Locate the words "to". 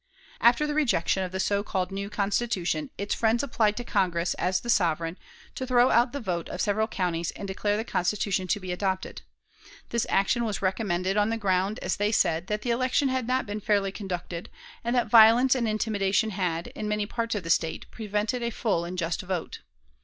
3.77-3.83, 5.53-5.67, 8.47-8.59